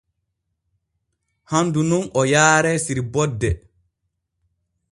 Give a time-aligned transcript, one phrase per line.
[1.51, 3.51] Handu nun o yaare sirborde.